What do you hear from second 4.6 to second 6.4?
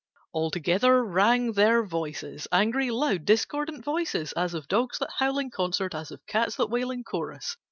dogs that howl in concert, As of